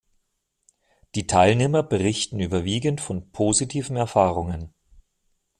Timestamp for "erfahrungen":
3.97-4.73